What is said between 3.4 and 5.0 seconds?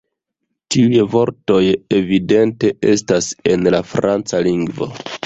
en la franca lingvo.